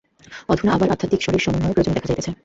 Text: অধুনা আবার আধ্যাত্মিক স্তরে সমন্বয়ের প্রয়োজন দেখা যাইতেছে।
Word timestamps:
অধুনা 0.49 0.71
আবার 0.73 0.91
আধ্যাত্মিক 0.91 1.21
স্তরে 1.21 1.39
সমন্বয়ের 1.39 1.75
প্রয়োজন 1.75 1.93
দেখা 1.93 2.09
যাইতেছে। 2.09 2.31